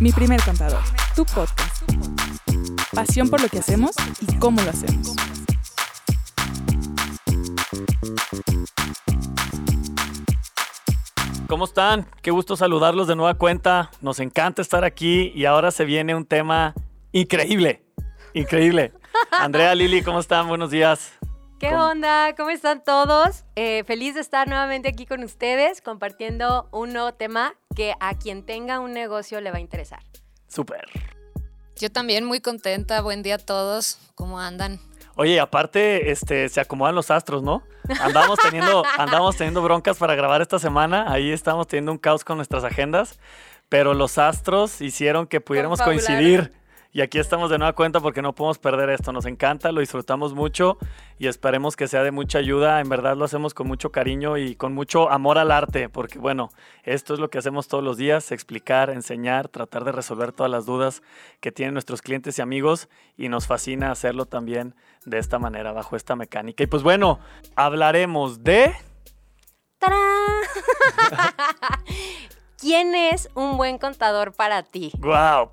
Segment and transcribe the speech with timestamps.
[0.00, 0.80] Mi primer contador,
[1.14, 1.82] tu podcast.
[2.92, 5.14] Pasión por lo que hacemos y cómo lo hacemos.
[11.46, 12.06] ¿Cómo están?
[12.22, 13.90] Qué gusto saludarlos de nueva cuenta.
[14.00, 16.74] Nos encanta estar aquí y ahora se viene un tema
[17.12, 17.84] increíble.
[18.32, 18.92] Increíble.
[19.30, 20.48] Andrea, Lili, ¿cómo están?
[20.48, 21.12] Buenos días.
[21.58, 21.86] ¿Qué ¿Cómo?
[21.86, 22.34] onda?
[22.36, 23.44] ¿Cómo están todos?
[23.54, 28.44] Eh, feliz de estar nuevamente aquí con ustedes compartiendo un nuevo tema que a quien
[28.44, 30.00] tenga un negocio le va a interesar.
[30.48, 30.88] Súper.
[31.76, 33.00] Yo también muy contenta.
[33.02, 33.98] Buen día a todos.
[34.14, 34.80] ¿Cómo andan?
[35.16, 37.62] Oye, aparte, este, se acomodan los astros, ¿no?
[38.00, 41.12] Andamos teniendo, andamos teniendo broncas para grabar esta semana.
[41.12, 43.18] Ahí estamos teniendo un caos con nuestras agendas.
[43.68, 46.52] Pero los astros hicieron que pudiéramos coincidir.
[46.94, 49.12] Y aquí estamos de nueva cuenta porque no podemos perder esto.
[49.12, 50.78] Nos encanta, lo disfrutamos mucho
[51.18, 52.80] y esperemos que sea de mucha ayuda.
[52.80, 56.50] En verdad lo hacemos con mucho cariño y con mucho amor al arte, porque bueno,
[56.84, 60.66] esto es lo que hacemos todos los días, explicar, enseñar, tratar de resolver todas las
[60.66, 61.02] dudas
[61.40, 65.96] que tienen nuestros clientes y amigos y nos fascina hacerlo también de esta manera, bajo
[65.96, 66.62] esta mecánica.
[66.62, 67.18] Y pues bueno,
[67.56, 68.72] hablaremos de...
[69.78, 69.98] ¡Tarán!
[72.64, 74.90] ¿Quién es un buen contador para ti?
[75.00, 75.50] ¡Wow!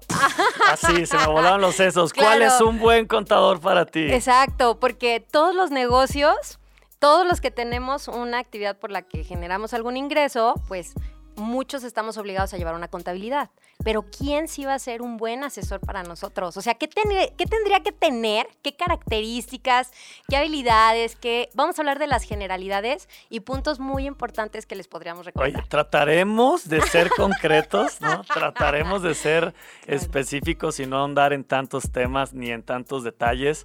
[0.70, 2.14] Así, se me volaron los sesos.
[2.14, 4.14] ¿Cuál es un buen contador para ti?
[4.14, 6.58] Exacto, porque todos los negocios,
[7.00, 10.94] todos los que tenemos una actividad por la que generamos algún ingreso, pues
[11.42, 13.50] muchos estamos obligados a llevar una contabilidad.
[13.84, 16.56] Pero ¿quién sí va a ser un buen asesor para nosotros?
[16.58, 18.48] O sea, ¿qué, tendría- qué tendría que tener?
[18.62, 19.92] ¿Qué características?
[20.30, 21.16] ¿Qué habilidades?
[21.16, 21.50] ¿Qué?
[21.54, 25.68] Vamos a hablar de las generalidades y puntos muy importantes que les podríamos Oye, recomendar.
[25.68, 28.24] trataremos de ser concretos, ¿no?
[28.24, 29.54] Trataremos de ser
[29.88, 33.64] específicos y no andar en tantos temas ni en tantos detalles.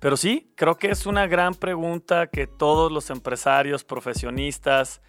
[0.00, 5.00] Pero sí, creo que es una gran pregunta que todos los empresarios, profesionistas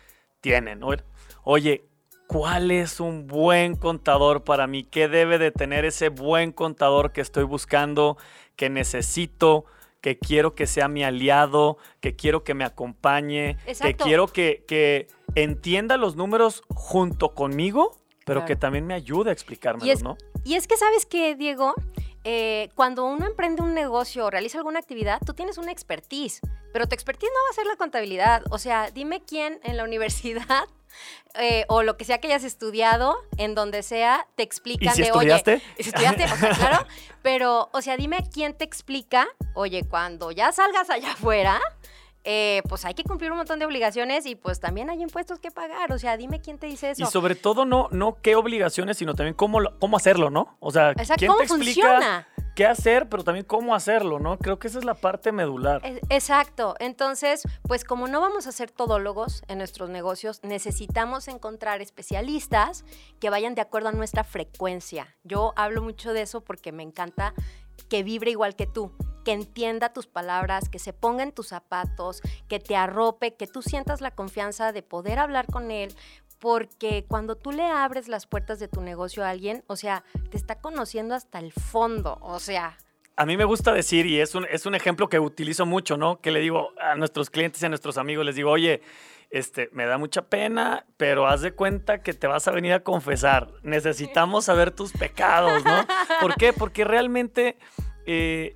[0.42, 0.84] tienen.
[0.84, 1.04] Oye,
[1.48, 1.86] Oye,
[2.28, 4.84] ¿cuál es un buen contador para mí?
[4.84, 8.18] ¿Qué debe de tener ese buen contador que estoy buscando,
[8.56, 9.66] que necesito?
[10.02, 15.08] que quiero que sea mi aliado, que quiero que me acompañe, que quiero que, que
[15.34, 18.46] entienda los números junto conmigo, pero Claro.
[18.46, 20.16] que también me ayude a explicármelos, Y es- ¿no?
[20.44, 21.74] Y es que, ¿sabes qué, Diego?
[22.28, 26.42] Eh, cuando uno emprende un negocio o realiza alguna actividad, tú tienes una expertise,
[26.74, 28.42] pero tu expertise no va a ser la contabilidad.
[28.50, 30.66] O sea, dime quién en la universidad
[31.40, 35.10] eh, o lo que sea que hayas estudiado, en donde sea, te explican si de,
[35.10, 35.54] estudiaste?
[35.54, 36.88] oye, ¿y si estudiaste, o sea, claro,
[37.22, 41.62] pero, o sea, dime quién te explica, oye, cuando ya salgas allá afuera,
[42.26, 45.52] eh, pues hay que cumplir un montón de obligaciones y pues también hay impuestos que
[45.52, 45.92] pagar.
[45.92, 47.04] O sea, dime quién te dice eso.
[47.04, 50.58] Y sobre todo no, no qué obligaciones, sino también cómo, cómo hacerlo, ¿no?
[50.60, 52.28] O sea, Exacto, quién ¿cómo te explica funciona?
[52.56, 54.40] qué hacer, pero también cómo hacerlo, ¿no?
[54.40, 55.82] Creo que esa es la parte medular.
[56.10, 56.76] Exacto.
[56.80, 62.86] Entonces, pues como no vamos a ser todólogos en nuestros negocios, necesitamos encontrar especialistas
[63.20, 65.16] que vayan de acuerdo a nuestra frecuencia.
[65.24, 67.34] Yo hablo mucho de eso porque me encanta
[67.90, 68.92] que vibre igual que tú,
[69.26, 73.62] que entienda tus palabras, que se ponga en tus zapatos, que te arrope, que tú
[73.62, 75.94] sientas la confianza de poder hablar con él.
[76.40, 80.38] Porque cuando tú le abres las puertas de tu negocio a alguien, o sea, te
[80.38, 82.20] está conociendo hasta el fondo.
[82.22, 82.78] O sea,
[83.18, 86.20] A mí me gusta decir, y es un, es un ejemplo que utilizo mucho, ¿no?
[86.22, 88.82] Que le digo a nuestros clientes y a nuestros amigos, les digo, oye,
[89.32, 92.82] este, me da mucha pena, pero haz de cuenta que te vas a venir a
[92.82, 93.48] confesar.
[93.64, 95.88] Necesitamos saber tus pecados, ¿no?
[96.22, 96.54] ¿Por qué?
[96.54, 97.58] Porque realmente
[98.06, 98.56] eh,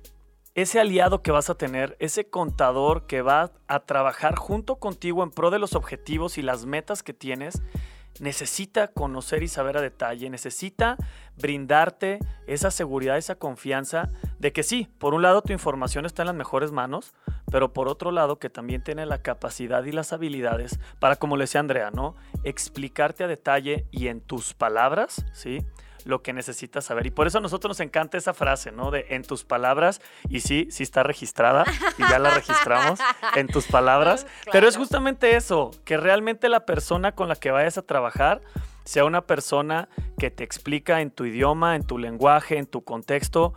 [0.54, 5.30] ese aliado que vas a tener, ese contador que va a trabajar junto contigo en
[5.30, 7.62] pro de los objetivos y las metas que tienes,
[8.18, 10.96] necesita conocer y saber a detalle, necesita
[11.36, 16.26] brindarte esa seguridad, esa confianza de que sí, por un lado tu información está en
[16.26, 17.14] las mejores manos,
[17.50, 21.44] pero por otro lado que también tiene la capacidad y las habilidades para, como le
[21.44, 22.16] decía Andrea, ¿no?
[22.44, 25.60] Explicarte a detalle y en tus palabras, ¿sí?
[26.04, 27.06] Lo que necesitas saber.
[27.06, 28.90] Y por eso a nosotros nos encanta esa frase, ¿no?
[28.90, 31.64] De en tus palabras, y sí, sí está registrada,
[31.98, 32.98] y ya la registramos,
[33.36, 34.26] en tus palabras.
[34.52, 38.40] Pero es justamente eso, que realmente la persona con la que vayas a trabajar
[38.84, 39.88] sea una persona
[40.18, 43.54] que te explica en tu idioma, en tu lenguaje, en tu contexto,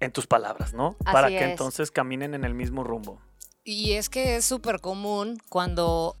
[0.00, 0.96] en tus palabras, ¿no?
[1.04, 1.50] Para que es.
[1.50, 3.20] entonces caminen en el mismo rumbo.
[3.64, 6.16] Y es que es súper común cuando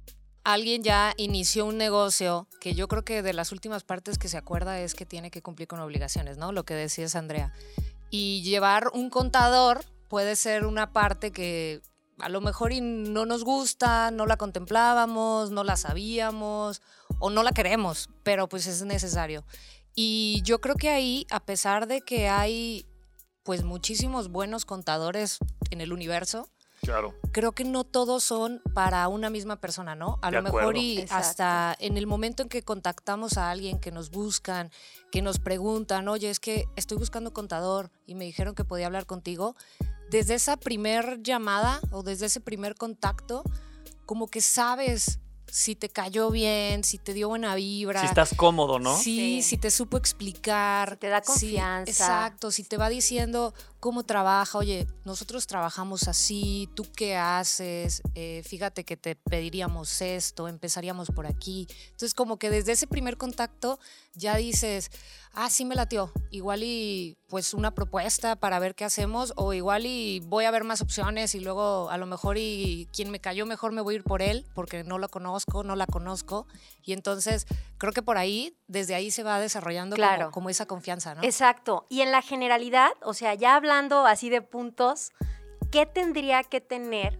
[0.46, 4.36] alguien ya inició un negocio, que yo creo que de las últimas partes que se
[4.36, 6.52] acuerda es que tiene que cumplir con obligaciones, ¿no?
[6.52, 7.52] Lo que decías, Andrea.
[8.10, 11.82] Y llevar un contador puede ser una parte que
[12.20, 16.80] a lo mejor no nos gusta, no la contemplábamos, no la sabíamos
[17.18, 19.44] o no la queremos, pero pues es necesario.
[19.96, 22.86] Y yo creo que ahí, a pesar de que hay
[23.42, 25.38] pues muchísimos buenos contadores
[25.70, 26.48] en el universo,
[26.82, 27.14] Claro.
[27.32, 30.18] creo que no todos son para una misma persona, ¿no?
[30.22, 30.80] A De lo mejor acuerdo.
[30.80, 31.14] y Exacto.
[31.14, 34.70] hasta en el momento en que contactamos a alguien, que nos buscan,
[35.10, 39.06] que nos preguntan, oye, es que estoy buscando contador y me dijeron que podía hablar
[39.06, 39.56] contigo,
[40.10, 43.42] desde esa primer llamada o desde ese primer contacto,
[44.04, 45.18] como que sabes
[45.48, 48.00] si te cayó bien, si te dio buena vibra.
[48.00, 48.96] Si estás cómodo, ¿no?
[48.96, 49.42] Sí, Sí.
[49.42, 50.90] si te supo explicar.
[50.90, 51.90] Si te da si- confianza.
[51.90, 53.54] exacto, si te va diciendo
[53.86, 60.48] cómo trabaja, oye, nosotros trabajamos así, tú qué haces, Eh, fíjate que te pediríamos esto,
[60.48, 61.68] empezaríamos por aquí.
[61.90, 63.78] Entonces, como que desde ese primer contacto
[64.14, 64.90] ya dices,
[65.34, 69.86] ah, sí me latió, igual y pues una propuesta para ver qué hacemos, o igual
[69.86, 73.46] y voy a ver más opciones y luego a lo mejor y quien me cayó
[73.46, 76.48] mejor me voy a ir por él, porque no lo conozco, no la conozco.
[76.82, 77.46] Y entonces
[77.78, 80.30] creo que por ahí, desde ahí se va desarrollando como- Claro.
[80.30, 81.22] como, esa confianza, ¿no?
[81.22, 81.86] Exacto.
[81.88, 85.12] Y en la generalidad, o sea, ya hablando así de puntos,
[85.70, 87.18] ¿qué tendría que tener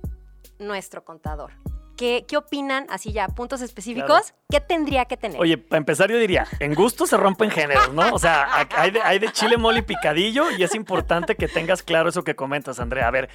[0.58, 1.52] nuestro contador?
[1.96, 4.34] ¿Qué, qué opinan, así ya, puntos específicos?
[4.50, 5.40] ¿Qué tendría que tener?
[5.40, 8.12] Oye, para empezar yo diría, en gusto se rompen géneros, ¿no?
[8.12, 11.82] O sea, hay de, hay de chile, mole y picadillo y es importante que tengas
[11.82, 13.08] claro eso que comentas, Andrea.
[13.08, 13.30] A ver,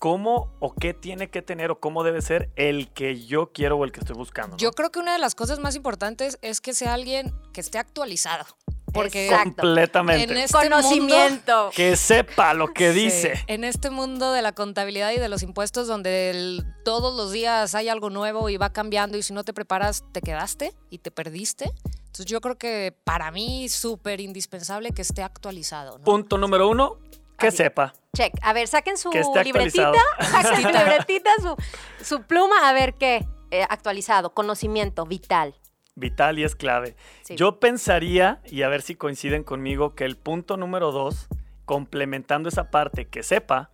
[0.00, 3.84] ¿cómo o qué tiene que tener o cómo debe ser el que yo quiero o
[3.84, 4.52] el que estoy buscando?
[4.52, 4.56] ¿no?
[4.56, 7.78] Yo creo que una de las cosas más importantes es que sea alguien que esté
[7.78, 8.44] actualizado.
[8.92, 9.62] Porque Exacto.
[9.62, 10.24] Completamente.
[10.32, 11.70] en este mundo- Conocimiento.
[11.76, 13.34] Que sepa lo que Sí, dice.
[13.46, 17.76] En este mundo de la contabilidad y de los impuestos, donde el- todos los días
[17.76, 21.12] hay algo nuevo y va cambiando, y si no te preparas, te quedaste y te
[21.12, 21.66] perdiste.
[21.98, 25.98] Entonces, yo creo que para mí es súper indispensable que esté actualizado.
[25.98, 26.04] ¿no?
[26.04, 26.98] Punto número uno,
[27.40, 27.92] que sepa.
[28.14, 28.34] Check.
[28.42, 31.56] A ver, saquen su libretita, saquen su libretita, su,
[32.04, 33.26] su pluma, a ver qué.
[33.50, 35.56] Eh, actualizado, conocimiento, vital.
[35.96, 36.94] Vital y es clave.
[37.22, 37.34] Sí.
[37.34, 41.26] Yo pensaría, y a ver si coinciden conmigo, que el punto número dos,
[41.64, 43.70] complementando esa parte, que sepa,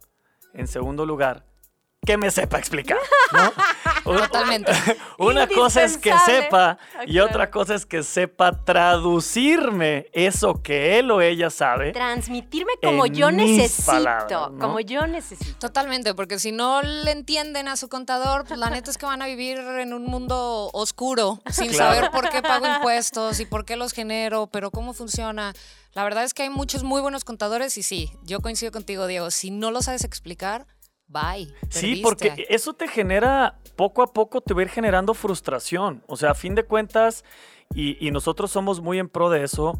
[0.54, 1.44] en segundo lugar,
[2.06, 2.98] que me sepa explicar.
[3.32, 3.52] ¿no?
[4.06, 4.72] Totalmente.
[5.18, 10.98] Una cosa es que sepa Ah, y otra cosa es que sepa traducirme eso que
[10.98, 11.92] él o ella sabe.
[11.92, 13.86] Transmitirme como yo necesito.
[13.92, 14.58] palabras, ¿no?
[14.58, 15.58] Como yo necesito.
[15.58, 19.22] Totalmente, porque si no le entienden a su contador, pues la neta es que van
[19.22, 21.94] a vivir en un mundo oscuro, sin Claro.
[21.94, 25.52] saber por qué pago impuestos y por qué los genero, pero cómo funciona.
[25.94, 29.30] La verdad es que hay muchos muy buenos contadores y sí, yo coincido contigo, Diego,
[29.30, 30.66] si no lo sabes explicar,
[31.08, 31.52] bye.
[31.68, 36.02] Sí, porque eso te genera, poco a poco te va a ir generando frustración.
[36.06, 37.24] O sea, a fin de cuentas,
[37.74, 39.78] y, y nosotros somos muy en pro de eso,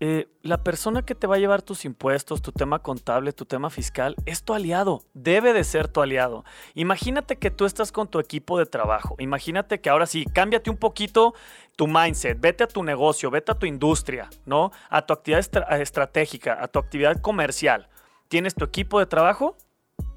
[0.00, 3.70] eh, la persona que te va a llevar tus impuestos, tu tema contable, tu tema
[3.70, 6.44] fiscal, es tu aliado, debe de ser tu aliado.
[6.74, 10.76] Imagínate que tú estás con tu equipo de trabajo, imagínate que ahora sí, cámbiate un
[10.76, 11.32] poquito
[11.76, 14.72] tu mindset, vete a tu negocio, vete a tu industria, ¿no?
[14.90, 17.88] A tu actividad estra- estratégica, a tu actividad comercial.
[18.28, 19.56] Tienes tu equipo de trabajo,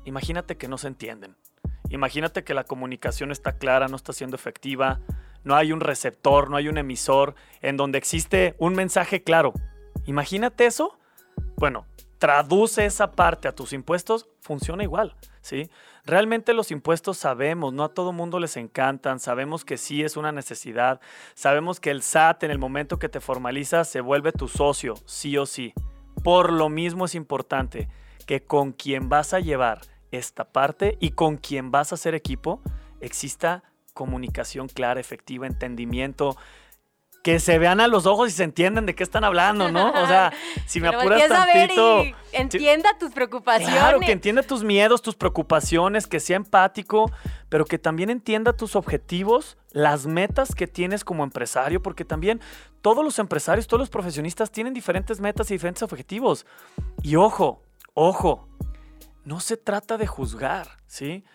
[0.07, 1.35] imagínate que no se entienden.
[1.89, 4.99] Imagínate que la comunicación está clara, no está siendo efectiva,
[5.43, 9.53] no hay un receptor, no hay un emisor en donde existe un mensaje claro.
[10.05, 10.97] Imagínate eso.
[11.57, 11.85] Bueno,
[12.19, 15.69] traduce esa parte a tus impuestos, funciona igual, ¿sí?
[16.05, 20.31] Realmente los impuestos sabemos, no a todo mundo les encantan, sabemos que sí es una
[20.31, 21.01] necesidad,
[21.33, 25.37] sabemos que el SAT en el momento que te formaliza se vuelve tu socio, sí
[25.37, 25.73] o sí.
[26.23, 27.89] Por lo mismo es importante
[28.25, 29.81] que con quien vas a llevar
[30.17, 32.61] esta parte y con quien vas a hacer equipo
[33.01, 36.37] exista comunicación clara, efectiva, entendimiento,
[37.23, 39.89] que se vean a los ojos y se entiendan de qué están hablando, ¿no?
[39.89, 40.31] O sea,
[40.65, 42.03] si me Pero apuras voltees a ver tantito...
[42.05, 43.75] y entienda tus preocupaciones.
[43.75, 47.11] Claro, que entienda tus miedos, tus preocupaciones, que sea empático,
[47.49, 52.39] pero que también entienda tus objetivos, las metas que tienes como empresario, porque también
[52.81, 56.45] todos los empresarios, todos los profesionistas tienen diferentes metas y diferentes objetivos.
[57.01, 57.61] Y ojo,
[57.93, 58.47] ojo,
[59.27, 61.25] no se trata de juzgar, ¿sí?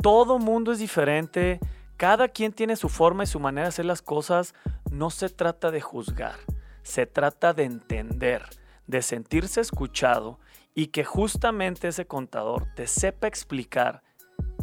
[0.00, 1.58] Todo mundo es diferente,
[1.96, 4.54] cada quien tiene su forma y su manera de hacer las cosas.
[4.92, 6.36] No se trata de juzgar,
[6.84, 8.44] se trata de entender,
[8.86, 10.38] de sentirse escuchado
[10.72, 14.04] y que justamente ese contador te sepa explicar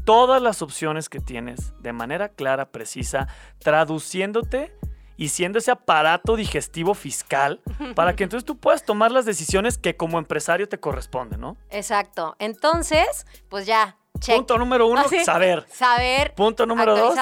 [0.05, 4.73] todas las opciones que tienes de manera clara, precisa, traduciéndote
[5.19, 7.59] y siendo ese aparato digestivo fiscal
[7.95, 11.57] para que entonces tú puedas tomar las decisiones que como empresario te corresponden, ¿no?
[11.69, 12.37] Exacto.
[12.39, 14.37] Entonces, pues ya, check.
[14.37, 15.65] Punto número uno, saber.
[15.71, 16.33] Saber.
[16.35, 17.17] Punto número dos,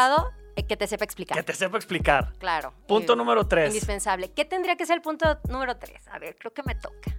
[0.55, 1.35] eh, que te sepa explicar.
[1.37, 2.33] que te sepa explicar.
[2.37, 2.71] Claro.
[2.87, 3.69] Punto Eh, número tres.
[3.69, 4.31] Indispensable.
[4.31, 6.07] ¿Qué tendría que ser el punto número tres?
[6.11, 7.17] A ver, creo que me toca.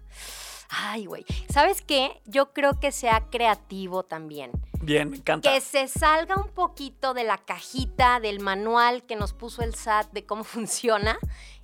[0.68, 1.24] Ay, güey.
[1.48, 2.20] ¿Sabes qué?
[2.26, 4.52] Yo creo que sea creativo también.
[4.80, 5.52] Bien, me encanta.
[5.52, 10.12] Que se salga un poquito de la cajita del manual que nos puso el SAT
[10.12, 11.18] de cómo funciona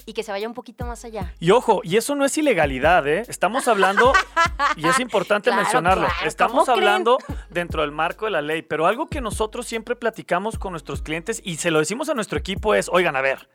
[0.07, 1.33] y que se vaya un poquito más allá.
[1.41, 3.23] Y ojo, y eso no es ilegalidad, ¿eh?
[3.29, 4.13] Estamos hablando,
[4.77, 7.19] y es importante Claro, mencionarlo, claro, estamos hablando
[7.49, 11.41] dentro del marco de la ley, pero algo que nosotros siempre platicamos con nuestros clientes
[11.43, 13.49] y se lo decimos a nuestro equipo es, oigan, a ver,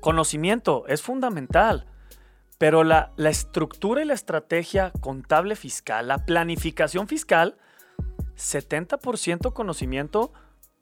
[0.00, 1.86] conocimiento es fundamental,
[2.64, 7.58] pero la, la estructura y la estrategia contable fiscal, la planificación fiscal,
[8.38, 10.32] 70% conocimiento,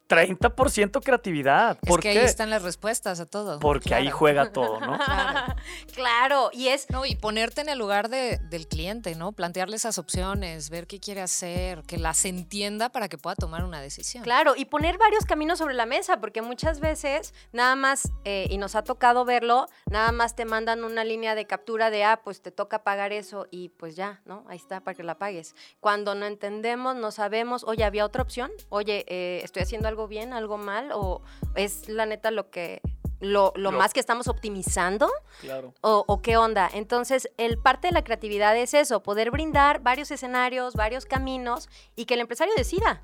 [0.09, 1.79] 30% creatividad.
[1.83, 2.19] Es ¿Por que qué?
[2.21, 3.59] ahí están las respuestas a todo.
[3.61, 4.99] Porque ahí juega todo, ¿no?
[4.99, 5.55] Claro.
[5.95, 9.33] claro, y es No, y ponerte en el lugar de- del cliente, ¿no?
[9.33, 13.81] Plantearle esas opciones, ver qué quiere hacer, que las entienda para que pueda tomar una
[13.81, 14.23] decisión.
[14.23, 18.59] Claro, y poner varios caminos sobre la mesa, porque muchas veces nada más, eh, y
[18.59, 22.43] nos ha tocado verlo, nada más te mandan una línea de captura de, ah, pues
[22.43, 24.45] te toca pagar eso y pues ya, ¿no?
[24.49, 25.55] Ahí está para que la pagues.
[25.81, 28.51] Cuando no entendemos, no sabemos, oye, ¿había otra opción?
[28.69, 30.91] Oye, eh, ¿estoy haciendo algo bien, algo mal?
[30.93, 31.23] ¿O
[31.55, 32.81] es la neta lo que,
[33.21, 35.11] lo, lo más que estamos optimizando?
[35.41, 35.75] Claro.
[35.83, 36.69] o, o qué onda.
[36.73, 42.07] Entonces, el parte de la creatividad es eso, poder brindar varios escenarios, varios caminos y
[42.07, 43.03] que el empresario decida.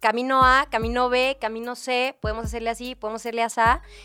[0.00, 3.60] Camino A, camino B, camino C, podemos hacerle así, podemos hacerle así.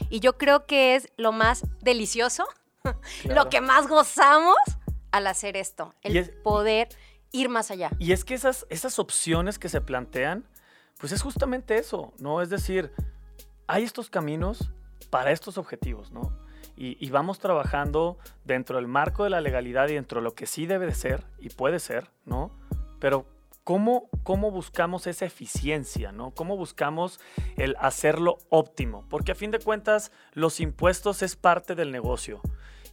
[0.09, 2.45] Y yo creo que es lo más delicioso,
[3.23, 3.43] Claro.
[3.43, 4.55] lo que más gozamos
[5.11, 6.87] al hacer esto, el es- poder
[7.31, 7.91] ir más allá.
[7.99, 10.47] Y es que esas, esas opciones que se plantean,
[10.99, 12.41] pues es justamente eso, ¿no?
[12.41, 12.91] Es decir,
[13.67, 14.71] hay estos caminos
[15.09, 16.37] para estos objetivos, ¿no?
[16.81, 20.65] Y, vamos trabajando dentro del marco de la legalidad y dentro de lo que sí
[20.65, 22.51] debe de ser y puede ser, ¿no?
[23.01, 23.25] Pero
[23.65, 26.31] ¿cómo, cómo buscamos esa eficiencia, ¿no?
[26.31, 27.19] ¿Cómo buscamos
[27.57, 29.03] el hacerlo óptimo?
[29.09, 32.39] Porque a fin de cuentas, los impuestos es parte del negocio.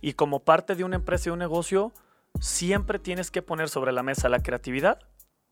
[0.00, 1.92] Y como parte de una empresa y un negocio,
[2.40, 4.98] siempre tienes que poner sobre la mesa la creatividad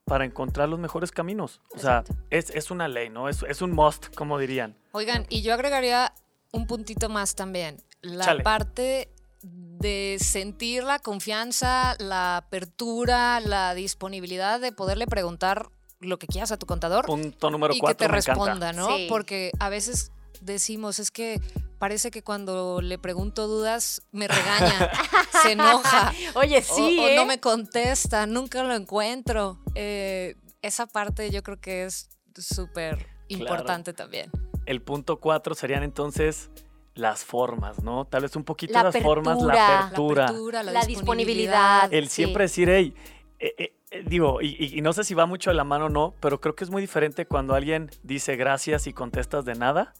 [0.04, 1.61] para encontrar los mejores caminos.
[1.75, 3.28] O sea, es, es una ley, ¿no?
[3.28, 4.76] Es, es un must, como dirían.
[4.92, 6.12] Oigan, y yo agregaría
[6.52, 7.82] un puntito más también.
[8.02, 8.42] La Chale.
[8.42, 9.08] parte
[9.42, 15.68] de sentir la confianza, la apertura, la disponibilidad de poderle preguntar
[16.00, 18.32] lo que quieras a tu contador Punto número y que cuatro, te me encanta.
[18.44, 18.96] responda, ¿no?
[18.96, 19.06] Sí.
[19.08, 20.12] Porque a veces
[20.44, 21.40] decimos, es que
[21.78, 24.90] parece que cuando le pregunto dudas me regaña,
[25.42, 26.12] se enoja.
[26.34, 27.16] Oye, sí, o, ¿eh?
[27.16, 29.58] no me contesta, nunca lo encuentro.
[29.74, 34.30] Eh, esa parte yo creo que es súper importante también.
[34.66, 36.50] El punto cuatro serían entonces
[36.94, 38.04] las formas, ¿no?
[38.06, 39.54] Tal vez un poquito La las formas, la apertura.
[39.54, 40.24] La apertura.
[40.26, 41.82] apertura, la, La disponibilidad.
[41.90, 41.92] disponibilidad.
[41.94, 42.14] El Sí.
[42.14, 42.94] siempre decir, hey,
[43.40, 45.86] eh, eh, eh, digo, y, y- y no sé si va mucho de la mano
[45.86, 49.54] o no, pero creo que es muy diferente cuando alguien dice gracias y contestas de
[49.54, 49.92] nada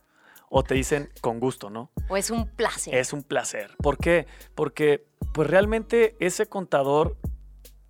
[0.57, 1.91] o te dicen con gusto, ¿no?
[2.09, 2.95] O es un placer.
[2.95, 3.75] Es un placer.
[3.79, 4.29] ¿Por qué?
[4.55, 7.17] Porque pues realmente ese contador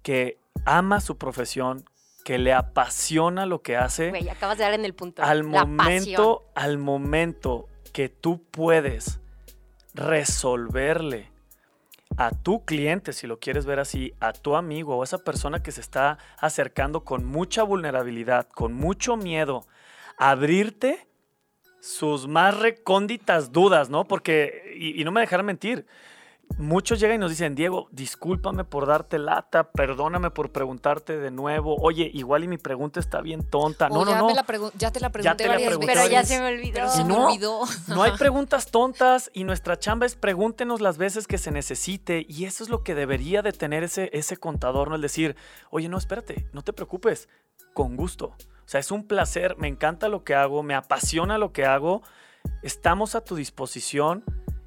[0.00, 1.84] que ama su profesión,
[2.24, 5.22] que le apasiona lo que hace, Güey, acabas de dar en el punto.
[5.22, 5.76] al La pasión.
[5.76, 9.20] momento, al momento que tú puedes
[9.92, 11.30] resolverle
[12.16, 15.62] a tu cliente, si lo quieres ver así, a tu amigo o a esa persona
[15.62, 19.66] que se está acercando con mucha vulnerabilidad, con mucho miedo,
[20.16, 21.06] abrirte
[21.84, 24.06] sus más recónditas dudas, ¿no?
[24.06, 25.84] Porque, y, no me dejarán mentir,
[26.58, 31.76] muchos llegan y nos dicen, Diego, discúlpame por darte lata, perdóname por preguntarte de nuevo,
[31.80, 33.88] oye, igual y mi pregunta está bien tonta.
[33.88, 34.42] O No, ya, no, me no.
[34.42, 36.02] la ya te la pregunté te la varias pregunté veces.
[36.02, 36.74] Pero ya se me olvidó.
[36.74, 37.60] Pero se me no, olvidó.
[37.88, 42.44] No hay preguntas tontas y nuestra chamba es pregúntenos las veces que se necesite y
[42.44, 44.96] eso es lo que debería de tener ese, ese contador, ¿no?
[44.96, 45.36] El decir,
[45.70, 47.28] oye, no, espérate, no te preocupes,
[47.72, 48.26] con gusto.
[48.26, 52.02] O sea, es un placer, me encanta lo que hago, me apasiona lo que hago,
[52.62, 54.24] estamos a tu disposición,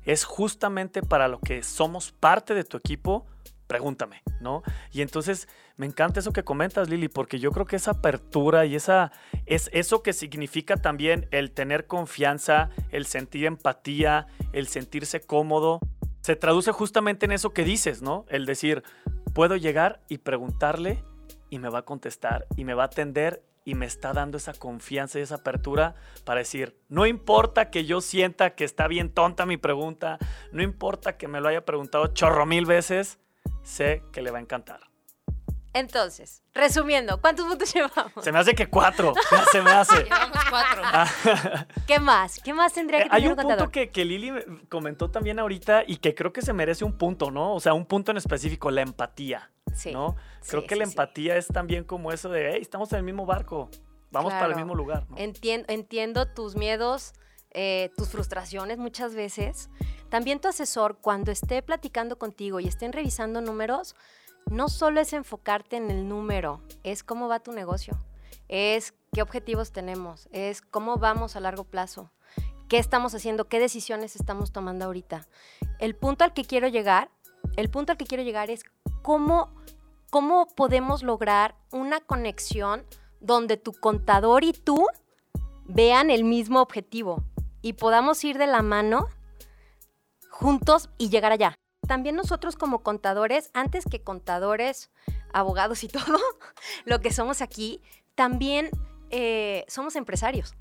[0.08, 3.28] es justamente para lo que somos parte de tu equipo,
[3.68, 4.64] pregúntame, ¿no?
[4.92, 8.76] Y entonces me encanta eso que comentas, Lili, porque yo creo que esa apertura y
[8.76, 9.12] esa
[9.46, 15.82] es eso que significa también el tener confianza, el sentir empatía, el sentirse cómodo,
[16.22, 18.26] se traduce justamente en eso que dices, ¿no?
[18.30, 18.84] El decir,
[19.34, 21.04] puedo llegar y preguntarle
[21.50, 24.54] y me va a contestar y me va a atender y me está dando esa
[24.54, 25.94] confianza y esa apertura
[26.24, 30.20] para decir, no importa que yo sienta que está bien tonta mi pregunta,
[30.54, 33.20] no importa que me lo haya preguntado chorro mil veces,
[33.64, 34.87] sé que le va a encantar.
[35.74, 38.24] Entonces, resumiendo, ¿cuántos puntos llevamos?
[38.24, 40.04] Se me hace que cuatro, ya se me hace.
[40.04, 40.82] Llevamos cuatro.
[41.86, 42.40] ¿Qué más?
[42.44, 45.12] ¿Qué más tendría que Eh, Hay tener un un punto que, que Lili me- comentó
[45.12, 47.54] también ahorita y que creo que se merece un punto, ¿no?
[47.54, 49.92] O sea, un punto en específico, la empatía, Sí.
[49.92, 50.16] ¿no?
[50.48, 50.92] Creo Sí, que la sí.
[50.92, 53.70] empatía es también como eso de, hey, estamos en el mismo barco,
[54.10, 57.14] vamos para el mismo lugar, entiendo tus miedos,
[57.52, 59.70] eh, tus frustraciones muchas veces.
[60.10, 63.96] También tu asesor, cuando esté platicando contigo y estén revisando números,
[64.50, 67.98] no solo es enfocarte en el número, es cómo va tu negocio,
[68.48, 72.12] es qué objetivos tenemos, es cómo vamos a largo plazo.
[72.68, 75.26] qué estamos haciendo, qué decisiones estamos tomando ahorita.
[75.80, 77.10] El punto al que quiero llegar,
[77.56, 78.66] el punto al que quiero llegar es
[79.02, 79.54] cómo,
[80.10, 82.86] cómo podemos lograr una conexión
[83.22, 84.86] donde tu contador y tú
[85.64, 87.24] vean el mismo objetivo
[87.62, 89.08] y podamos ir de la mano
[90.30, 91.56] juntos y llegar allá.
[91.88, 94.92] También nosotros como contadores, antes que contadores,
[95.34, 96.20] abogados y todo,
[96.86, 97.82] lo que somos aquí,
[98.16, 98.70] también
[99.10, 100.54] eh, somos empresarios.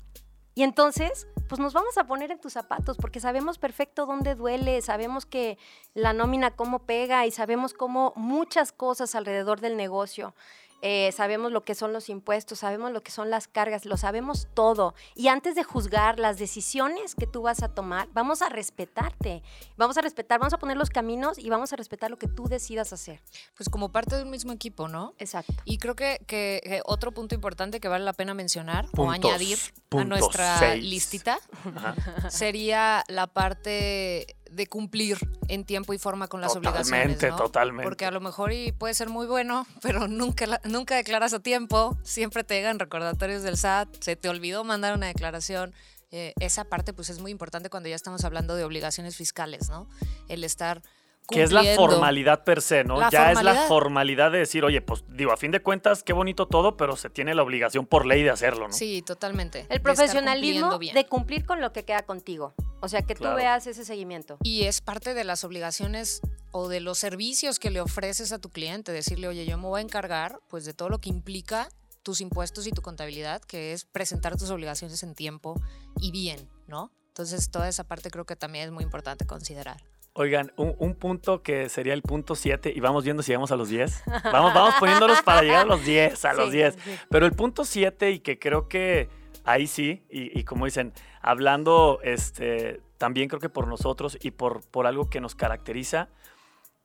[0.55, 4.81] Y entonces, pues nos vamos a poner en tus zapatos porque sabemos perfecto dónde duele,
[4.81, 5.59] sabemos que
[5.93, 10.33] la nómina cómo pega y sabemos cómo muchas cosas alrededor del negocio.
[10.81, 14.47] Eh, sabemos lo que son los impuestos, sabemos lo que son las cargas, lo sabemos
[14.53, 14.93] todo.
[15.15, 19.41] Y antes de juzgar las decisiones que tú vas a tomar, vamos a respetarte,
[19.75, 22.47] vamos a respetar, vamos a poner los caminos y vamos a respetar lo que tú
[22.47, 23.21] decidas hacer.
[23.55, 25.13] Pues como parte de un mismo equipo, ¿no?
[25.17, 25.53] Exacto.
[25.65, 29.57] Y creo que, que- que otro punto importante que vale la pena mencionar o añadir
[29.91, 30.83] a nuestra seis.
[30.83, 31.39] listita
[31.75, 32.29] Ajá.
[32.29, 37.17] sería la parte de cumplir en tiempo y forma con las obligaciones.
[37.17, 37.83] Totalmente, totalmente.
[37.83, 41.97] Porque a lo mejor y puede ser muy bueno, pero nunca, nunca declaras a tiempo,
[42.03, 45.73] siempre te llegan recordatorios del SAT, se te olvidó mandar una declaración.
[46.09, 49.89] Eh, esa parte pues es muy importante cuando ya estamos hablando de obligaciones fiscales, ¿no?
[50.29, 50.81] El estar
[51.29, 52.97] Que es la formalidad per se, ¿no?
[52.99, 54.31] La ya es la formalidad.
[54.31, 57.35] de decir, oye, pues digo, a fin de cuentas, qué bonito todo, pero se tiene
[57.35, 58.73] la obligación por ley de hacerlo, ¿no?
[58.73, 59.59] Sí, totalmente.
[59.59, 62.53] de El estar profesionalismo de cumplir con lo que queda contigo.
[62.79, 63.35] O sea, que Claro.
[63.35, 64.37] tú veas ese seguimiento.
[64.43, 68.49] Y es parte de las obligaciones o de los servicios que le ofreces a tu
[68.49, 71.67] cliente, decirle, oye, yo me voy a encargar pues de todo lo que implica
[72.03, 75.59] tus impuestos y tu contabilidad, que es presentar tus obligaciones en tiempo
[75.99, 76.91] y bien, ¿no?
[77.09, 79.83] Entonces, toda esa parte creo que también es muy importante considerar.
[80.19, 83.55] Oigan, un, un punto que sería el punto 7, y vamos viendo si llegamos a
[83.55, 84.03] los 10.
[84.23, 86.73] Vamos, vamos poniéndolos para llegar a los 10, a los Sí, 10.
[86.75, 86.79] sí.
[87.09, 89.09] Pero el punto 7, y que creo que
[89.45, 94.61] ahí sí, y, y como dicen, hablando este, también creo que por nosotros y por,
[94.71, 96.09] por algo que nos caracteriza,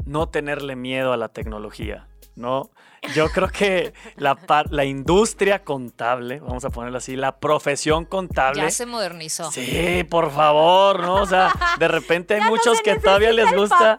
[0.05, 2.71] no tenerle miedo a la tecnología, ¿no?
[3.17, 4.39] Yo creo que la,
[4.71, 8.63] la industria contable, vamos a ponerlo así, la profesión contable...
[8.63, 9.51] Ya se modernizó.
[9.51, 11.15] Sí, por favor, ¿no?
[11.17, 13.99] O sea, de repente hay Ya muchos que todavía les gusta.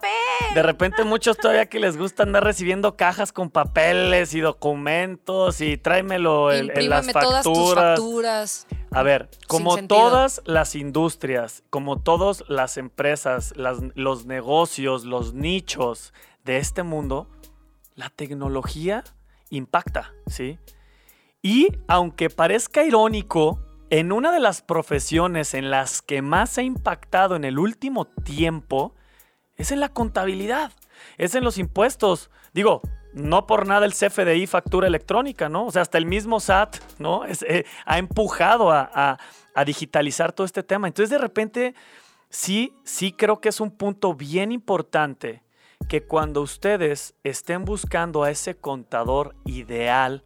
[0.54, 5.76] De repente muchos todavía que les gusta andar recibiendo cajas con papeles y documentos y
[5.76, 7.98] tráemelo en, en las Imprímeme todas tus facturas.
[7.98, 8.66] facturas.
[8.90, 16.14] A ver, como todas las industrias, como todas las empresas, las- los negocios, los nichos
[16.44, 17.28] de este mundo,
[17.94, 19.04] la tecnología
[19.50, 20.58] impacta, ¿sí?
[21.42, 27.36] Y aunque parezca irónico, en una de las profesiones en las que más ha impactado
[27.36, 28.94] en el último tiempo
[29.56, 30.72] es en la contabilidad,
[31.16, 32.30] es en los impuestos.
[32.52, 35.66] Digo, no por nada el CFDI factura electrónica, ¿no?
[35.66, 37.24] O sea, hasta el mismo SAT, ¿no?
[37.24, 39.18] Es, eh, ha empujado a,
[39.64, 40.88] digitalizar todo este tema.
[40.88, 41.74] Entonces, de repente,
[42.28, 45.43] sí, sí creo que es un punto bien importante
[45.88, 50.24] que cuando ustedes estén buscando a ese contador ideal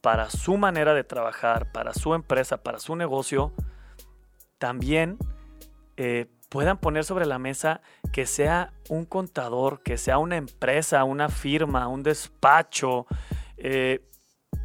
[0.00, 3.52] para su manera de trabajar, para su empresa, para su negocio,
[4.58, 5.18] también
[5.96, 7.80] eh, puedan poner sobre la mesa
[8.12, 13.06] que sea un contador, que sea una empresa, una firma, un despacho,
[13.56, 14.04] eh,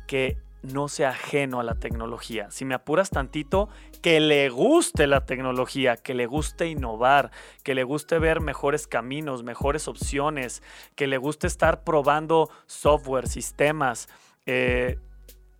[0.07, 2.51] que no sea ajeno a la tecnología.
[2.51, 3.69] Si me apuras tantito,
[4.01, 7.31] que le guste la tecnología, que le guste innovar,
[7.63, 10.61] que le guste ver mejores caminos, mejores opciones,
[10.95, 14.07] que le guste estar probando software, sistemas.
[14.45, 14.99] eh,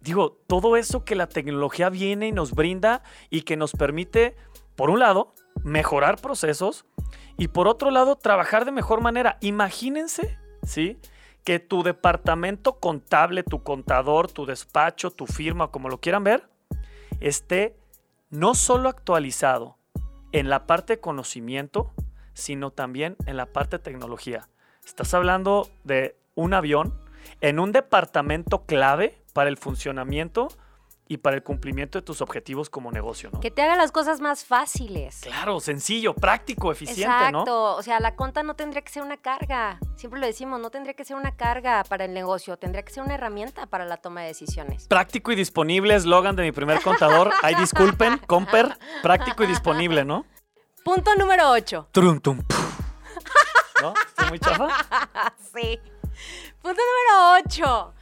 [0.06, 4.36] digo, todo eso que la tecnología viene y nos brinda y que nos permite,
[4.76, 6.86] por un lado, mejorar procesos
[7.38, 9.38] y por otro lado, trabajar de mejor manera.
[9.41, 11.00] Imagínense, ¿sí?
[11.46, 16.50] Que tu departamento contable, tu contador, tu despacho, tu firma, como lo quieran ver,
[17.22, 17.78] esté
[18.30, 19.78] no solo actualizado
[20.34, 21.94] en la parte de conocimiento,
[22.34, 24.50] sino también en la parte de tecnología.
[24.86, 27.00] Estás hablando de un avión
[27.42, 30.50] en un departamento clave para el funcionamiento
[31.08, 33.39] y para el cumplimiento de tus objetivos como negocio, ¿no?
[33.39, 35.20] Que te haga las cosas más fáciles.
[35.22, 37.46] Claro, sencillo, práctico, eficiente, Exacto.
[37.46, 37.76] ¿no?
[37.76, 39.80] O sea, la conta no tendría que ser una carga.
[39.96, 43.04] Siempre lo decimos, no tendría que ser una carga para el negocio, tendría que ser
[43.04, 44.88] una herramienta para la toma de decisiones.
[44.88, 47.32] Práctico y disponible, eslogan de mi primer contador.
[47.44, 50.26] Ay, disculpen, Comper, práctico y disponible, ¿no?
[50.84, 51.89] Punto número 8.
[51.91, 52.41] Trum, tum.
[53.82, 53.94] ¿No?
[54.08, 54.68] ¿Estoy muy chafa?
[55.54, 55.80] sí.
[56.62, 57.94] Punto número 8.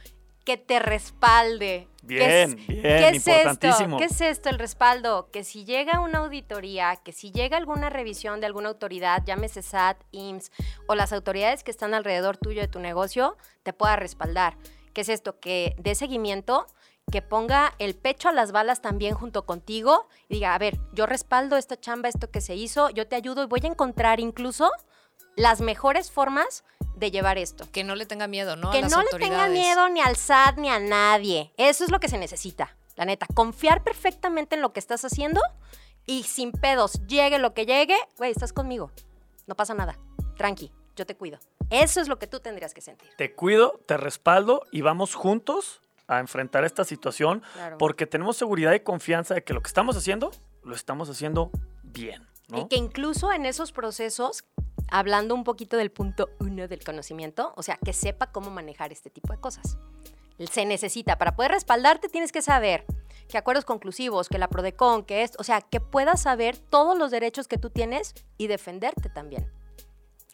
[0.44, 1.88] Que te respalde.
[2.06, 3.96] ¿Qué Bien, es- bien, ¿Qué es importantísimo.
[3.98, 3.98] esto?
[3.98, 4.50] ¿Qué es esto?
[4.50, 5.30] El respaldo.
[5.30, 10.02] Que si llega una auditoría, que si llega alguna revisión de alguna autoridad, llámese SAT,
[10.12, 10.50] IMSS
[10.86, 14.58] o las autoridades que están alrededor tuyo de tu negocio, te pueda respaldar.
[14.92, 15.40] ¿Qué es esto?
[15.40, 16.66] Que dé seguimiento,
[17.10, 21.06] que ponga el pecho a las balas también junto contigo y diga, a ver, yo
[21.06, 24.70] respaldo esta chamba, esto que se hizo, yo te ayudo y voy a encontrar incluso
[25.36, 26.64] las mejores formas
[26.96, 27.66] de llevar esto.
[27.72, 28.70] Que no le tenga miedo, ¿no?
[28.70, 31.52] A Que las no le tenga miedo ni al SAT ni a nadie.
[31.56, 33.26] Eso es lo que se necesita, la neta.
[33.34, 35.40] Confiar perfectamente en lo que estás haciendo
[36.06, 38.90] y sin pedos, llegue lo que llegue, güey, estás conmigo.
[39.46, 39.98] No pasa nada.
[40.36, 41.38] Tranqui, yo te cuido.
[41.70, 43.08] Eso es lo que tú tendrías que sentir.
[43.16, 47.78] Te cuido, te respaldo y vamos juntos a enfrentar esta situación Claro.
[47.78, 50.30] porque tenemos seguridad y confianza de que lo que estamos haciendo,
[50.62, 51.50] lo estamos haciendo
[51.82, 52.28] bien.
[52.48, 52.58] ¿no?
[52.60, 54.44] Y que incluso en esos procesos,
[54.90, 59.10] hablando un poquito del punto uno del conocimiento, o sea, que sepa cómo manejar este
[59.10, 59.78] tipo de cosas.
[60.50, 62.84] Se necesita, para poder respaldarte tienes que saber
[63.28, 67.10] que acuerdos conclusivos, que la PRODECON, que esto, o sea, que puedas saber todos los
[67.10, 69.50] derechos que tú tienes y defenderte también.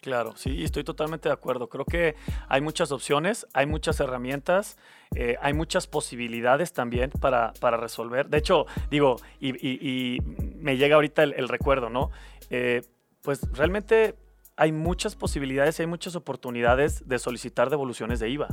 [0.00, 1.68] Claro, sí, estoy totalmente de acuerdo.
[1.68, 2.16] Creo que
[2.48, 4.78] hay muchas opciones, hay muchas herramientas,
[5.14, 8.28] eh, hay muchas posibilidades también para, para resolver.
[8.28, 10.18] De hecho, digo, y,
[10.56, 12.10] me llega ahorita el, el recuerdo, ¿no?
[12.48, 12.82] Eh,
[13.20, 14.14] pues realmente
[14.60, 18.48] hay muchas posibilidades, hay muchas oportunidades de solicitar devoluciones de IVA.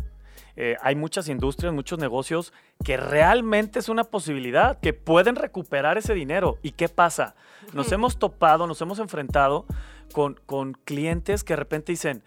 [0.56, 2.54] Eh, hay muchas industrias, muchos negocios
[2.86, 6.60] que realmente es una posibilidad, que pueden recuperar ese dinero.
[6.64, 7.36] ¿Y qué pasa?
[7.74, 9.66] Nos hemos topado, nos hemos enfrentado
[10.14, 12.24] con, con clientes que de repente dicen,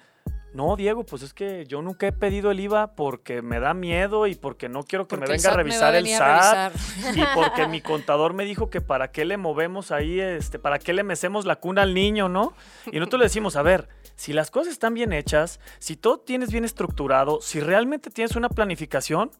[0.52, 4.26] no, Diego, pues es que yo nunca he pedido el IVA porque me da miedo
[4.26, 7.18] y porque no quiero que Porque me el venga a revisar el a SAT revisar.
[7.18, 10.92] y porque mi contador me dijo que para qué le movemos ahí, este, para qué
[10.92, 12.52] le mecemos la cuna al niño, ¿no?
[12.90, 16.50] Y nosotros le decimos, a ver, si las cosas están bien hechas, si todo tienes
[16.50, 19.30] bien estructurado, si realmente tienes una planificación,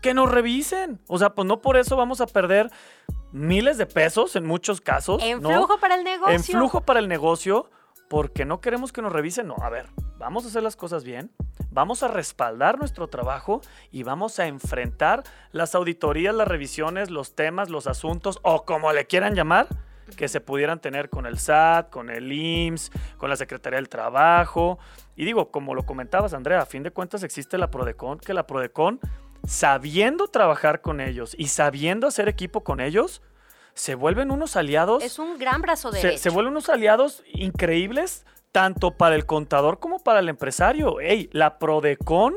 [0.00, 1.00] que nos revisen.
[1.08, 2.70] O sea, pues no por eso vamos a perder
[3.32, 5.22] miles de pesos en muchos casos.
[5.22, 5.48] En ¿no?
[5.50, 6.34] flujo para el negocio.
[6.34, 7.70] en flujo para el negocio
[8.12, 9.46] porque no queremos que nos revisen.
[9.46, 9.86] No, a ver,
[10.18, 11.30] vamos a hacer las cosas bien,
[11.70, 17.70] vamos a respaldar nuestro trabajo y vamos a enfrentar las auditorías, las revisiones, los temas,
[17.70, 19.66] los asuntos o como le quieran llamar
[20.14, 24.78] que se pudieran tener con el SAT, con el IMSS, con la Secretaría del Trabajo.
[25.16, 28.46] Y digo, como lo comentabas, Andrea, a fin de cuentas existe la PRODECON, que la
[28.46, 29.00] PRODECON,
[29.46, 33.22] sabiendo trabajar con ellos y sabiendo hacer equipo con ellos,
[33.74, 36.22] se vuelven unos aliados Es un gran brazo se, derecho.
[36.22, 41.00] se vuelven unos aliados increíbles tanto para el contador como para el empresario.
[41.00, 42.34] Ey, la Prodecon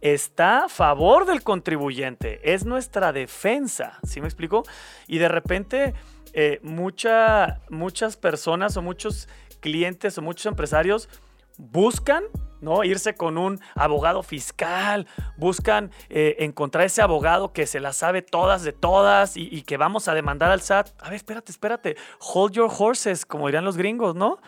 [0.00, 4.62] está a favor del contribuyente, es nuestra defensa, ¿sí me explico?
[5.06, 5.94] Y de repente
[6.34, 9.28] eh, mucha- muchas personas o muchos
[9.60, 11.08] clientes o muchos empresarios
[11.58, 12.24] buscan
[12.60, 12.84] ¿no?
[12.84, 18.62] irse con un abogado fiscal, buscan eh, encontrar ese abogado que se la sabe todas
[18.62, 20.90] de todas y, y que vamos a demandar al SAT.
[20.98, 21.96] A ver, espérate, espérate.
[22.20, 24.38] Hold your horses, como dirían los gringos, ¿no?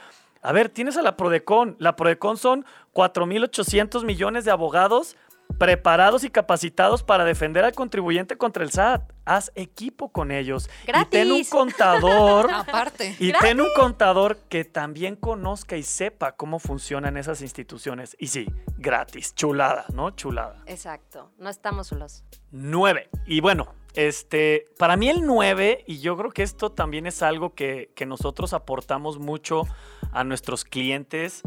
[0.42, 1.76] A ver, tienes a la Prodecon.
[1.78, 5.16] La Prodecon son 4.800 millones de abogados
[5.58, 9.12] preparados y capacitados para defender al contribuyente contra el SAT.
[9.24, 10.68] Haz equipo con ellos.
[10.86, 11.50] Y ten un Gratis.
[11.50, 12.50] contador.
[12.52, 13.14] Aparte.
[13.18, 18.16] Y ten un contador que también conozca y sepa cómo funcionan esas instituciones.
[18.18, 18.46] Y sí,
[18.78, 20.10] gratis, chulada, ¿no?
[20.10, 20.62] Chulada.
[20.66, 21.30] Exacto.
[21.38, 22.24] No estamos solos.
[22.50, 23.08] 9.
[23.26, 27.54] Y bueno, este, para mí el 9, y yo creo que esto también es algo
[27.54, 29.64] que, que nosotros aportamos mucho
[30.12, 31.42] a nuestros clientes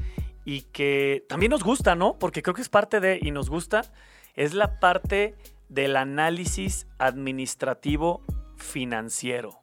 [0.46, 2.18] y que también nos gusta, ¿no?
[2.20, 3.84] Porque creo que es parte de, y nos gusta,
[4.36, 5.36] es la parte
[5.70, 8.22] del análisis administrativo
[8.58, 9.60] financiero.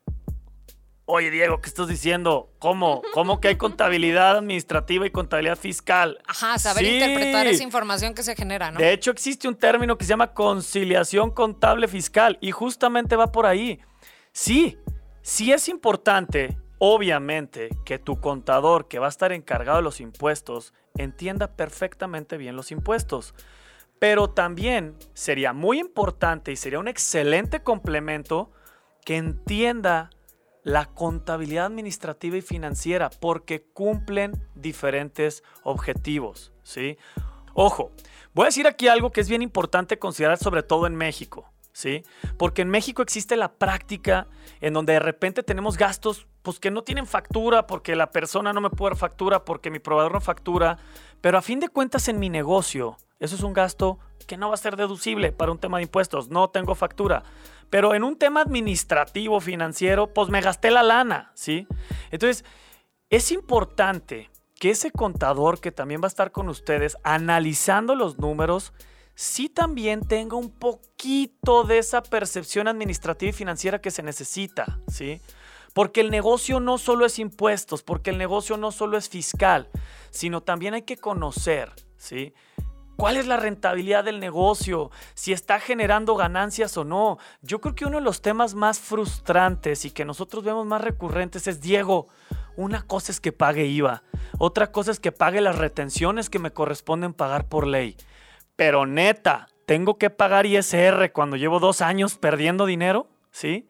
[1.13, 2.53] Oye, Diego, ¿qué estás diciendo?
[2.61, 3.03] ¿Cómo?
[3.13, 6.21] ¿Cómo que hay contabilidad administrativa y contabilidad fiscal?
[6.25, 6.93] Ajá, saber Sí.
[6.93, 8.79] interpretar esa información que se genera, ¿no?
[8.79, 13.47] De hecho, existe un término que se llama conciliación contable fiscal y justamente va por
[13.47, 13.81] ahí.
[14.33, 14.79] Sí,
[15.21, 20.73] sí es importante, obviamente, que tu contador que va a estar encargado de los impuestos
[20.97, 23.35] entienda perfectamente bien los impuestos.
[23.99, 28.51] Pero también sería muy importante y sería un excelente complemento
[29.05, 30.11] que entienda
[30.63, 36.97] la contabilidad administrativa y financiera porque cumplen diferentes objetivos, ¿sí?
[37.53, 37.93] Ojo,
[38.33, 42.05] voy a decir aquí algo que es bien importante considerar sobre todo en México, ¿sí?
[42.39, 44.29] Porque en México existe la práctica
[44.63, 48.61] en donde de repente tenemos gastos pues que no tienen factura porque la persona no
[48.61, 50.79] me puede dar factura porque mi proveedor no factura,
[51.21, 54.55] pero a fin de cuentas en mi negocio eso es un gasto que no va
[54.55, 57.23] a ser deducible para un tema de impuestos, no tengo factura.
[57.69, 61.67] Pero en un tema administrativo, financiero, pues me gasté la lana, ¿sí?
[62.11, 62.45] Entonces,
[63.11, 68.73] es importante que ese contador que también va a estar con ustedes analizando los números,
[69.15, 75.21] sí también tenga un poquito de esa percepción administrativa y financiera que se necesita, ¿sí?
[75.73, 79.69] Porque el negocio no solo es impuestos, porque el negocio no solo es fiscal,
[80.11, 82.35] sino también hay que conocer, ¿sí?
[82.97, 84.91] ¿Cuál es la rentabilidad del negocio?
[85.15, 87.17] Si está generando ganancias o no.
[87.41, 91.47] Yo creo que uno de los temas más frustrantes y que nosotros vemos más recurrentes
[91.47, 92.09] es, Diego,
[92.57, 94.03] una cosa es que pague IVA,
[94.39, 97.97] otra cosa es que pague las retenciones que me corresponden pagar por ley.
[98.55, 103.07] Pero neta, ¿tengo que pagar ISR cuando llevo dos años perdiendo dinero?
[103.31, 103.67] ¿Sí?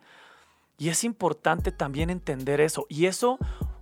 [0.80, 2.86] Y es importante también entender eso.
[2.88, 3.38] Y eso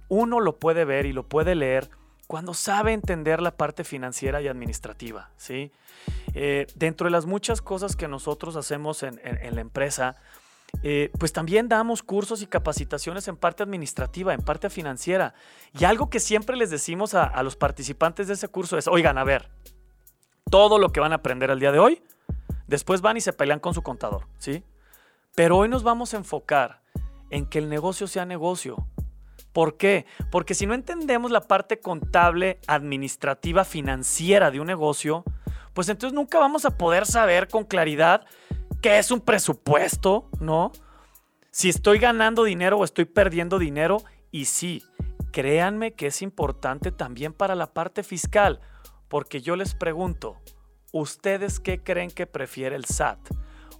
[0.08, 1.88] uno lo puede ver y lo puede leer
[2.26, 5.30] cuando sabe entender la parte financiera y administrativa.
[5.37, 5.70] ¿sí?
[6.34, 10.16] Eh, dentro de las muchas cosas que nosotros hacemos en, la empresa,
[10.82, 15.34] eh, pues también damos cursos y capacitaciones en parte administrativa, en parte financiera.
[15.78, 19.24] Y algo que siempre les decimos a, los participantes de ese curso es, oigan, a
[19.24, 19.48] ver,
[20.50, 22.02] todo lo que van a aprender el día de hoy,
[22.66, 24.64] después van y se pelean con su contador, ¿sí?
[25.37, 26.88] Pero hoy nos vamos a enfocar
[27.31, 28.87] en que el negocio sea negocio,
[29.59, 30.07] ¿Por qué?
[30.31, 35.25] Porque si no entendemos la parte contable, administrativa, financiera de un negocio,
[35.75, 38.25] pues entonces nunca vamos a poder saber con claridad
[38.81, 40.71] qué es un presupuesto, ¿no?
[41.51, 44.03] Si estoy ganando dinero o estoy perdiendo dinero.
[44.31, 44.85] Y sí,
[45.33, 48.61] créanme que es importante también para la parte fiscal,
[49.09, 50.37] porque yo les pregunto,
[50.93, 53.19] ¿ustedes qué creen que prefiere el SAT?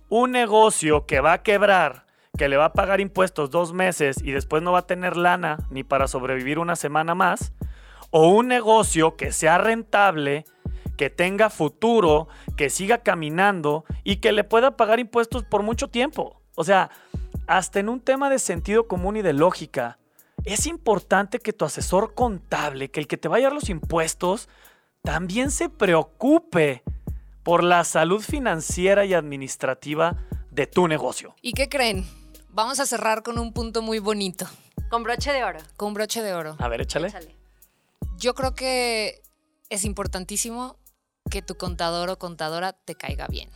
[0.09, 2.08] Un negocio que va a quebrar
[2.39, 5.59] que le va a pagar impuestos dos meses y después no va a tener lana
[5.71, 7.53] ni para sobrevivir una semana más,
[8.11, 10.47] o un negocio que sea rentable,
[10.97, 16.41] que tenga futuro, que siga caminando y que le pueda pagar impuestos por mucho tiempo.
[16.55, 16.91] O sea,
[17.47, 19.99] hasta en un tema de sentido común y de lógica,
[20.45, 24.49] es importante que tu asesor contable, que el que te vaya a los impuestos,
[25.03, 26.83] también se preocupe
[27.43, 30.17] por la salud financiera y administrativa
[30.51, 31.35] de tu negocio.
[31.43, 32.07] ¿Y qué creen?
[32.59, 34.45] Vamos a cerrar con un punto muy bonito.
[34.91, 35.61] Con broche de oro.
[35.77, 36.57] Con broche de oro.
[36.59, 37.15] A ver, échale.
[38.17, 39.23] Yo creo que
[39.69, 40.77] es importantísimo
[41.31, 43.49] que tu contador o contadora te caiga bien.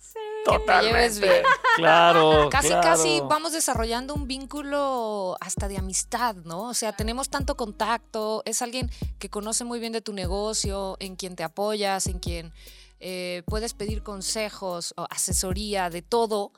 [0.00, 0.18] Sí.
[0.44, 1.44] Que te lleves bien.
[1.76, 2.48] Claro.
[2.50, 6.62] Casi, casi vamos desarrollando un vínculo hasta de amistad, ¿no?
[6.62, 8.90] O sea, tenemos tanto contacto, es alguien
[9.20, 12.52] que conoce muy bien de tu negocio, en quien te apoyas, en quien
[12.98, 16.50] eh, puedes pedir consejos o asesoría de todo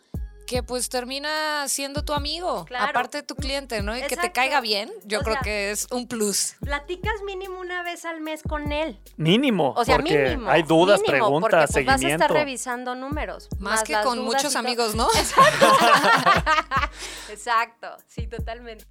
[0.51, 3.97] que pues termina siendo tu amigo, aparte de tu cliente, ¿no?
[3.97, 6.57] Y que te caiga bien, yo creo que es un plus.
[6.61, 8.99] Platicas mínimo una vez al mes con él.
[9.17, 9.75] Mínimo.
[9.77, 10.51] O sea, mínimo.
[10.51, 12.03] Hay dudas, preguntas, porque, pues, seguimiento.
[12.03, 13.49] Vas a estar revisando números.
[13.61, 15.07] Más, que con muchos amigos, ¿no?
[15.15, 15.67] Exacto.
[17.31, 18.85] Exacto, sí, totalmente.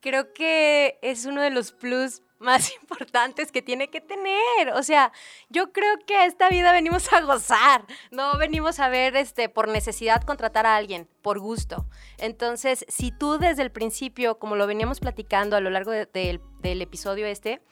[0.00, 4.72] Creo que es uno de los plus más importantes que tiene que tener.
[4.74, 5.12] O sea,
[5.48, 10.22] yo creo que esta vida venimos a gozar, no venimos a ver este, por necesidad
[10.22, 11.86] contratar a alguien, por gusto.
[12.18, 17.26] Entonces, si tú desde el principio, como lo veníamos platicando a lo largo del episodio
[17.26, 17.62] este,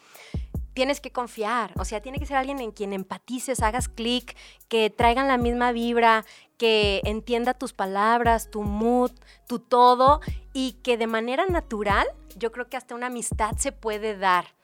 [0.74, 4.36] tienes que confiar, o sea, tiene que ser alguien en quien empatices, hagas clic,
[4.68, 6.24] que traigan la misma vibra,
[6.56, 9.10] que entienda tus palabras, tu mood,
[9.46, 10.20] tu todo,
[10.52, 12.06] y que de manera natural,
[12.36, 14.59] yo creo que hasta una amistad se puede dar.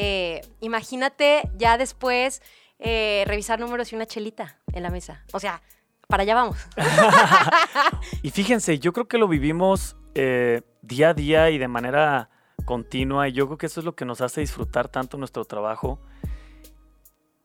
[0.00, 2.40] Eh, imagínate ya después
[2.78, 5.24] eh, revisar números y una chelita en la mesa.
[5.32, 5.60] O sea,
[6.06, 6.56] para allá vamos.
[8.22, 12.30] y fíjense, yo creo que lo vivimos eh, día a día y de manera
[12.64, 15.98] continua y yo creo que eso es lo que nos hace disfrutar tanto nuestro trabajo.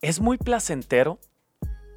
[0.01, 1.17] Es muy placentero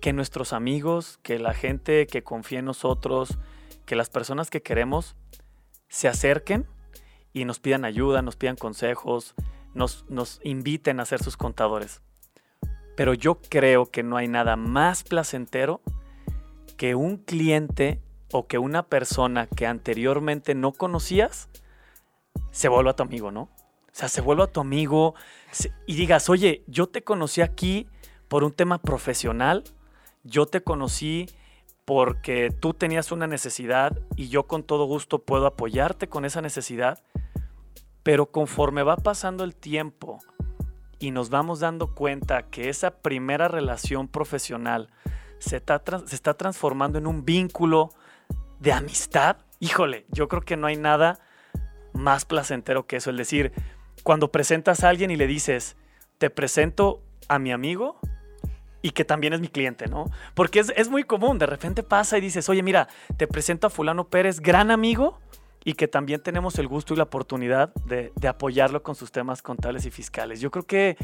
[0.00, 3.36] que nuestros amigos, que la gente que confía en nosotros,
[3.84, 5.16] que las personas que queremos
[5.88, 6.66] se acerquen
[7.34, 9.34] y nos pidan ayuda, nos pidan consejos,
[9.76, 12.00] nos, inviten a ser sus contadores.
[12.96, 15.82] Pero yo creo que no hay nada más placentero
[16.76, 18.00] que un cliente
[18.32, 21.48] o que una persona que anteriormente no conocías
[22.50, 23.42] se vuelva tu amigo, ¿no?
[23.42, 25.14] O sea, se vuelva tu amigo
[25.86, 27.86] y digas, oye, yo te conocí aquí
[28.28, 29.64] por un tema profesional,
[30.22, 31.26] yo te conocí
[31.84, 37.02] porque tú tenías una necesidad y yo con todo gusto puedo apoyarte con esa necesidad.
[38.06, 40.20] Pero conforme va pasando el tiempo
[41.00, 44.90] y nos vamos dando cuenta que esa primera relación profesional
[45.40, 47.90] se está, se está transformando en un vínculo
[48.60, 51.18] de amistad, híjole, yo creo que no hay nada
[51.94, 53.10] más placentero que eso.
[53.10, 53.52] El decir,
[54.04, 55.76] cuando presentas a alguien y le dices,
[56.18, 57.98] te presento a mi amigo
[58.82, 60.04] y que también es mi cliente, ¿no?
[60.34, 63.70] Porque es, es muy común, de repente pasa y dices, oye, mira, te presento a
[63.70, 65.18] fulano Pérez, gran amigo,
[65.66, 69.84] y que también tenemos el gusto y la oportunidad de, apoyarlo con sus temas contables
[69.84, 70.40] y fiscales.
[70.40, 70.96] Yo creo que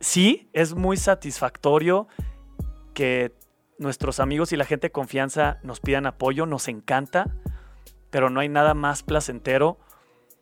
[0.00, 2.08] sí, es muy satisfactorio
[2.94, 3.34] que
[3.76, 7.26] nuestros amigos y la gente de confianza nos pidan apoyo, nos encanta,
[8.08, 9.78] pero no hay nada más placentero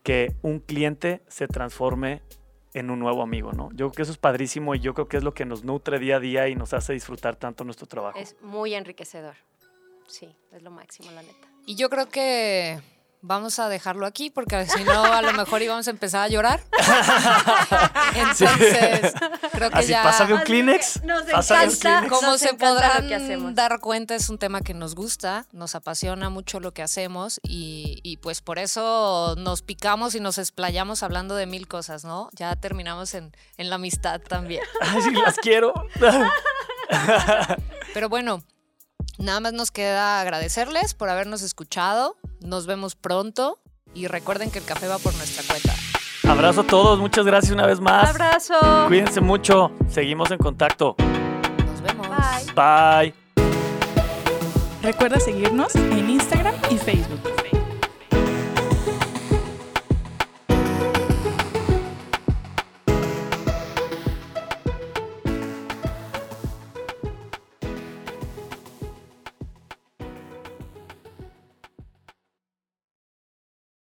[0.05, 2.23] que un cliente se transforme
[2.73, 3.71] en un nuevo amigo, ¿no?
[3.73, 5.99] Yo creo que eso es padrísimo y yo creo que es lo que nos nutre
[5.99, 8.17] día a día y nos hace disfrutar tanto nuestro trabajo.
[8.17, 9.35] Es muy enriquecedor.
[10.07, 11.49] Sí, es lo máximo, la neta.
[11.67, 12.79] Y yo creo que
[13.21, 16.61] vamos a dejarlo aquí porque si no a lo mejor íbamos a empezar a llorar.
[18.15, 19.13] Entonces,
[19.53, 21.03] creo que Así, ya pásame un Kleenex.
[21.05, 21.81] nos pásame un encanta.
[22.01, 22.13] Kleenex.
[22.13, 23.55] como Nos se encanta lo podrán que hacemos.
[23.55, 28.01] dar cuenta es un tema que nos gusta, nos apasiona mucho lo que hacemos y,
[28.03, 32.31] y pues por eso nos picamos y nos explayamos hablando de mil cosas, ¿no?
[32.35, 34.63] Ya terminamos en, en la amistad también.
[34.81, 35.73] Ay, sí, las quiero.
[37.95, 38.43] Pero bueno,
[39.19, 42.17] nada más nos queda agradecerles por habernos escuchado.
[42.41, 43.59] Nos vemos pronto
[43.95, 45.75] y recuerden que el café va por nuestra cuenta.
[46.29, 48.11] Abrazo a todos, muchas gracias una vez más.
[48.11, 48.55] Abrazo.
[48.87, 50.95] Cuídense mucho, seguimos en contacto.
[50.99, 52.07] Nos vemos.
[52.55, 53.15] Bye.
[53.15, 53.15] Bye.
[54.83, 57.21] Recuerda seguirnos en Instagram y Facebook.